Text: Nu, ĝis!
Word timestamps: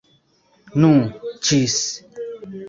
Nu, 0.85 0.89
ĝis! 1.49 1.77